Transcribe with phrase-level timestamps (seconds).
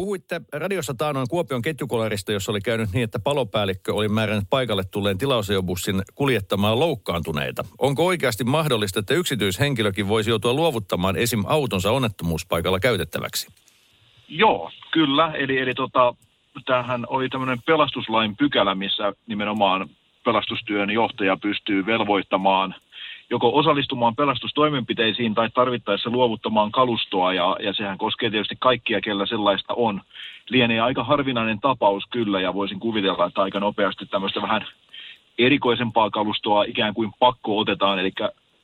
[0.00, 5.18] Puhuitte radiossa taanoin Kuopion ketjukolarista, jossa oli käynyt niin, että palopäällikkö oli määrännyt paikalle tulleen
[5.18, 7.64] tilausajobussin kuljettamaan loukkaantuneita.
[7.78, 11.44] Onko oikeasti mahdollista, että yksityishenkilökin voisi joutua luovuttamaan esim.
[11.46, 13.48] autonsa onnettomuuspaikalla käytettäväksi?
[14.28, 15.32] Joo, kyllä.
[15.34, 16.14] Eli, eli tota,
[16.66, 19.90] tämähän oli tämmöinen pelastuslain pykälä, missä nimenomaan
[20.24, 22.74] pelastustyön johtaja pystyy velvoittamaan
[23.30, 29.74] joko osallistumaan pelastustoimenpiteisiin tai tarvittaessa luovuttamaan kalustoa, ja, ja sehän koskee tietysti kaikkia, kellä sellaista
[29.74, 30.00] on.
[30.50, 34.66] Lienee aika harvinainen tapaus kyllä, ja voisin kuvitella, että aika nopeasti tämmöistä vähän
[35.38, 38.12] erikoisempaa kalustoa ikään kuin pakko otetaan, eli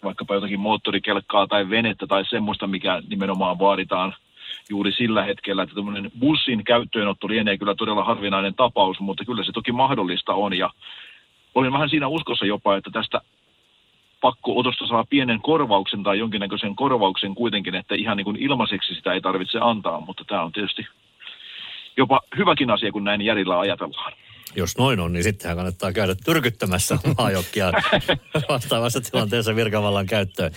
[0.04, 4.14] vaikkapa jotakin moottorikelkkaa tai venettä tai semmoista, mikä nimenomaan vaaditaan–
[4.70, 9.52] juuri sillä hetkellä, että tämmöinen bussin käyttöönotto lienee kyllä todella harvinainen tapaus, mutta kyllä se
[9.52, 10.70] toki mahdollista on ja
[11.54, 13.20] olin vähän siinä uskossa jopa, että tästä
[14.26, 19.20] pakko-otosta saa pienen korvauksen tai jonkinnäköisen korvauksen kuitenkin, että ihan niin kuin ilmaiseksi sitä ei
[19.20, 20.86] tarvitse antaa, mutta tämä on tietysti
[21.96, 24.12] jopa hyväkin asia, kun näin järjellä ajatellaan.
[24.56, 27.72] Jos noin on, niin sittenhän kannattaa käydä tyrkyttämässä maajokkia
[28.48, 30.52] vastaavassa tilanteessa virkavallan käyttöön.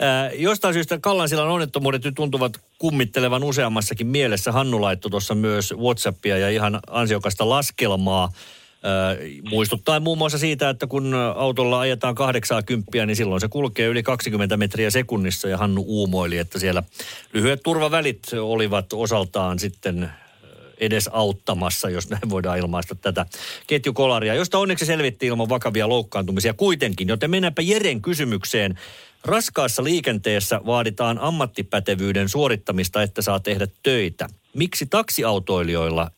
[0.00, 4.52] Ää, jostain syystä Kallansilan onnettomuudet nyt tuntuvat kummittelevan useammassakin mielessä.
[4.52, 8.28] Hannu laittoi tuossa myös Whatsappia ja ihan ansiokasta laskelmaa.
[9.50, 14.56] Muistuttaa muun muassa siitä, että kun autolla ajetaan 80, niin silloin se kulkee yli 20
[14.56, 16.82] metriä sekunnissa ja Hannu uumoili, että siellä
[17.32, 20.10] lyhyet turvavälit olivat osaltaan sitten
[20.78, 23.26] edes auttamassa, jos näin voidaan ilmaista tätä
[23.66, 27.08] ketjukolaria, josta onneksi selvittiin ilman vakavia loukkaantumisia kuitenkin.
[27.08, 28.78] Joten mennäänpä Jeren kysymykseen.
[29.24, 34.28] Raskaassa liikenteessä vaaditaan ammattipätevyyden suorittamista, että saa tehdä töitä.
[34.54, 36.10] Miksi taksiautoilijoilla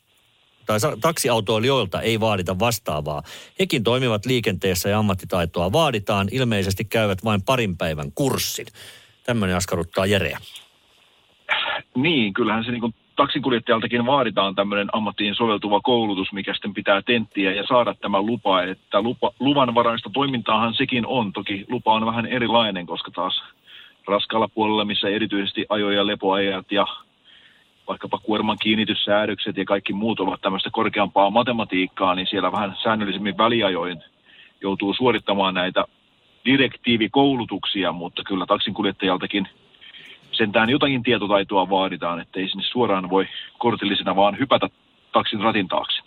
[0.66, 3.22] tai taksiautoilijoilta ei vaadita vastaavaa.
[3.60, 6.28] Hekin toimivat liikenteessä ja ammattitaitoa vaaditaan.
[6.32, 8.66] Ilmeisesti käyvät vain parin päivän kurssin.
[9.26, 10.38] Tämmöinen askarruttaa Jereä.
[11.94, 17.66] Niin, kyllähän se niin taksinkuljettajaltakin vaaditaan tämmöinen ammattiin soveltuva koulutus, mikä sitten pitää tenttiä ja
[17.68, 18.62] saada tämä lupa.
[18.62, 21.32] Että lupa, luvanvaraista toimintaahan sekin on.
[21.32, 23.42] Toki lupa on vähän erilainen, koska taas
[24.06, 26.86] raskaalla puolella, missä erityisesti ajo- ja lepoajat ja
[27.88, 34.02] vaikkapa kuorman kiinnityssäädökset ja kaikki muut ovat tämmöistä korkeampaa matematiikkaa, niin siellä vähän säännöllisemmin väliajoin
[34.60, 35.84] joutuu suorittamaan näitä
[36.44, 39.48] direktiivikoulutuksia, mutta kyllä taksinkuljettajaltakin
[40.32, 43.26] sentään jotakin tietotaitoa vaaditaan, että ei sinne suoraan voi
[43.58, 44.68] kortillisena vaan hypätä
[45.12, 46.02] taksin ratin taakse.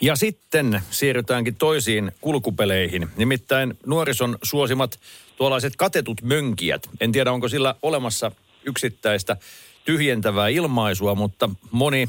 [0.00, 3.08] Ja sitten siirrytäänkin toisiin kulkupeleihin.
[3.16, 5.00] Nimittäin nuorison suosimat
[5.36, 6.82] tuollaiset katetut mönkijät.
[7.00, 8.32] En tiedä, onko sillä olemassa
[8.66, 9.36] yksittäistä
[9.84, 12.08] tyhjentävää ilmaisua, mutta moni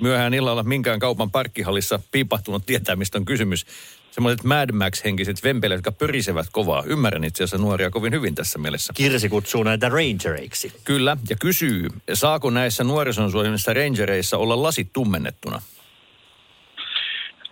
[0.00, 3.66] myöhään illalla minkään kaupan parkkihallissa piipahtunut tietää, mistä on kysymys.
[4.10, 6.82] Semmoiset Mad Max-henkiset vempeleet, jotka pyrisevät kovaa.
[6.86, 8.92] Ymmärrän itse asiassa nuoria kovin hyvin tässä mielessä.
[8.96, 10.72] Kirsi kutsuu näitä rangereiksi.
[10.84, 13.30] Kyllä, ja kysyy, saako näissä nuorison
[13.74, 15.62] rangereissa olla lasit tummennettuna?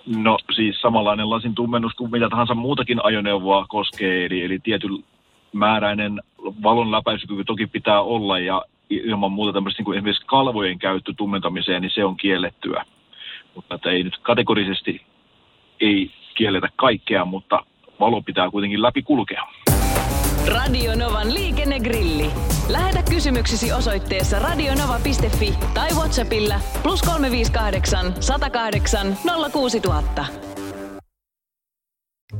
[0.06, 5.04] No siis samanlainen lasin tummennus kuin mitä tahansa muutakin ajoneuvoa koskee, eli, eli tietyn
[5.52, 6.20] määräinen
[6.62, 8.62] valon läpäisykyky toki pitää olla ja
[8.96, 12.84] ilman muuta tämmöistä niin kuin esimerkiksi kalvojen käyttö tummentamiseen, niin se on kiellettyä.
[13.54, 15.02] Mutta että ei nyt kategorisesti
[15.80, 17.64] ei kielletä kaikkea, mutta
[18.00, 19.42] valo pitää kuitenkin läpi kulkea.
[20.46, 22.26] Radio Novan liikennegrilli.
[22.68, 29.16] Lähetä kysymyksesi osoitteessa radionova.fi tai Whatsappilla plus 358 108
[29.52, 30.51] 06000.